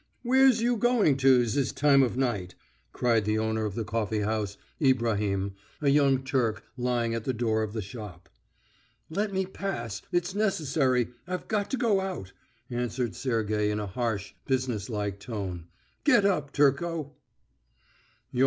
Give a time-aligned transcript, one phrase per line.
[0.23, 2.55] "Where's you going to, zis time o' night?"
[2.91, 7.61] cried the owner of the coffee house, Ibrahim, a young Turk lying at the door
[7.61, 8.27] of the shop.
[9.11, 11.09] "Let me pass; it's necessary.
[11.27, 12.33] I've got to go out,"
[12.71, 15.67] answered Sergey in a harsh, business like tone.
[16.03, 17.13] "Get up, Turco!"